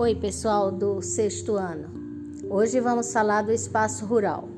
[0.00, 1.90] Oi, pessoal do sexto ano.
[2.48, 4.48] Hoje vamos falar do espaço rural.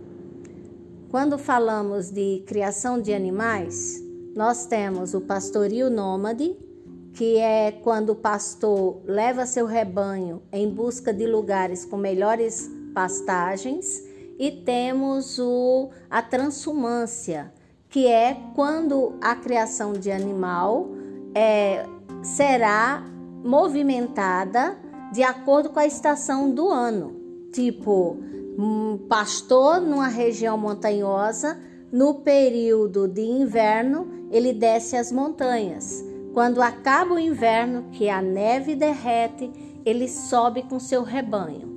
[1.10, 4.00] Quando falamos de criação de animais,
[4.36, 6.56] nós temos o pastorio nômade,
[7.12, 14.00] que é quando o pastor leva seu rebanho em busca de lugares com melhores pastagens,
[14.38, 17.52] e temos o, a transumância,
[17.88, 20.88] que é quando a criação de animal
[21.34, 21.84] é,
[22.22, 23.04] será
[23.42, 27.14] movimentada de acordo com a estação do ano.
[27.52, 28.16] Tipo,
[29.08, 31.60] pastor numa região montanhosa,
[31.92, 36.02] no período de inverno, ele desce as montanhas.
[36.32, 39.52] Quando acaba o inverno, que a neve derrete,
[39.84, 41.70] ele sobe com seu rebanho.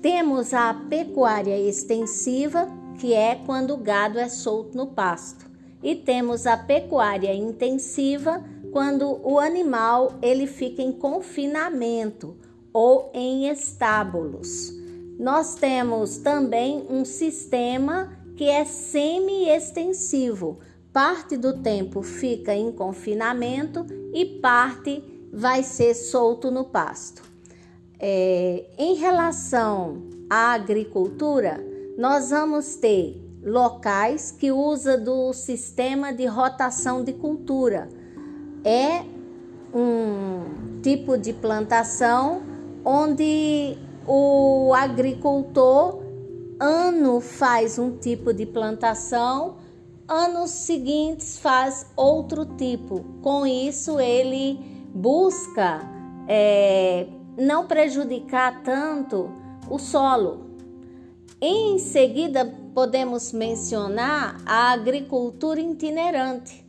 [0.00, 2.66] Temos a pecuária extensiva,
[2.98, 5.44] que é quando o gado é solto no pasto.
[5.82, 8.42] E temos a pecuária intensiva,
[8.72, 12.34] quando o animal ele fica em confinamento
[12.74, 14.74] ou em estábulos.
[15.18, 20.58] Nós temos também um sistema que é semi-extensivo.
[20.92, 25.02] Parte do tempo fica em confinamento e parte
[25.32, 27.22] vai ser solto no pasto.
[27.98, 31.64] É, em relação à agricultura,
[31.96, 37.88] nós vamos ter locais que usa do sistema de rotação de cultura.
[38.64, 39.04] É
[39.72, 42.53] um tipo de plantação
[42.84, 46.02] onde o agricultor
[46.60, 49.56] ano faz um tipo de plantação,
[50.06, 53.04] anos seguintes faz outro tipo.
[53.22, 54.58] Com isso, ele
[54.94, 55.80] busca
[56.28, 59.30] é, não prejudicar tanto
[59.68, 60.44] o solo.
[61.40, 66.63] Em seguida, podemos mencionar a agricultura itinerante.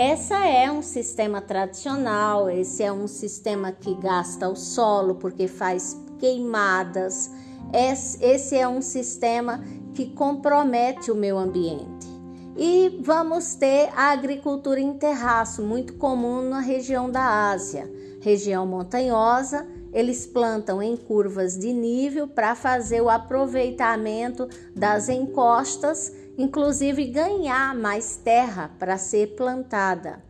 [0.00, 5.94] Essa é um sistema tradicional, esse é um sistema que gasta o solo porque faz
[6.18, 7.30] queimadas.
[7.70, 9.62] Esse é um sistema
[9.92, 12.08] que compromete o meio ambiente.
[12.56, 17.86] E vamos ter a agricultura em terraço, muito comum na região da Ásia,
[18.22, 19.68] região montanhosa.
[19.92, 26.10] Eles plantam em curvas de nível para fazer o aproveitamento das encostas
[26.40, 30.24] inclusive ganhar mais terra para ser plantada.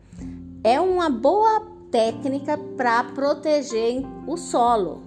[0.61, 5.03] É uma boa técnica para proteger o solo,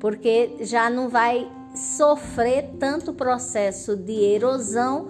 [0.00, 5.08] porque já não vai sofrer tanto processo de erosão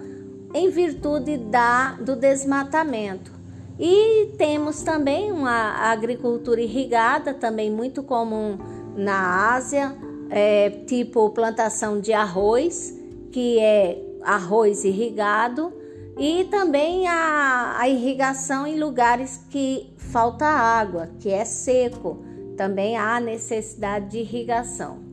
[0.53, 3.31] em virtude da, do desmatamento.
[3.79, 8.57] E temos também uma agricultura irrigada, também muito comum
[8.97, 9.95] na Ásia,
[10.29, 12.93] é, tipo plantação de arroz,
[13.31, 15.73] que é arroz irrigado
[16.19, 22.23] e também a, a irrigação em lugares que falta água, que é seco,
[22.57, 25.05] também há necessidade de irrigação.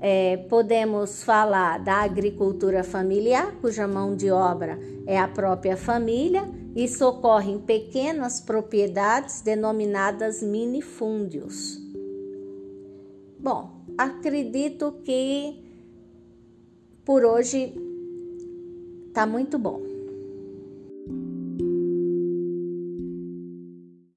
[0.00, 6.48] É, podemos falar da agricultura familiar, cuja mão de obra é a própria família.
[6.74, 11.78] Isso ocorre em pequenas propriedades denominadas minifúndios.
[13.38, 15.62] Bom, acredito que
[17.04, 17.74] por hoje
[19.14, 19.93] Tá muito bom.